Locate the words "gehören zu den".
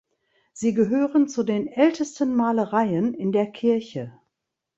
0.73-1.67